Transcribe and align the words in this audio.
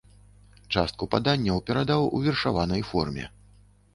Частку 0.75 1.07
паданняў 1.15 1.59
перадаў 1.69 2.09
у 2.19 2.21
вершаванай 2.25 2.81
форме. 2.93 3.29